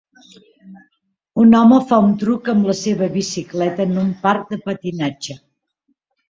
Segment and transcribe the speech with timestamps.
[1.43, 5.39] Un home fa un truc amb la seva bicicleta en un parc de patinatge.